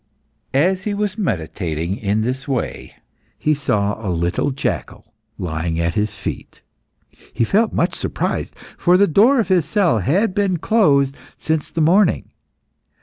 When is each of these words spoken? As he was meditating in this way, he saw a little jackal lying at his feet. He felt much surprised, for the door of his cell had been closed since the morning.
As 0.55 0.81
he 0.81 0.95
was 0.95 1.15
meditating 1.19 1.95
in 1.97 2.21
this 2.21 2.47
way, 2.47 2.95
he 3.37 3.53
saw 3.53 4.03
a 4.03 4.09
little 4.09 4.49
jackal 4.49 5.13
lying 5.37 5.79
at 5.79 5.93
his 5.93 6.15
feet. 6.17 6.61
He 7.31 7.43
felt 7.43 7.71
much 7.71 7.93
surprised, 7.93 8.55
for 8.79 8.97
the 8.97 9.05
door 9.05 9.39
of 9.39 9.49
his 9.49 9.67
cell 9.67 9.99
had 9.99 10.33
been 10.33 10.57
closed 10.57 11.15
since 11.37 11.69
the 11.69 11.81
morning. 11.81 12.31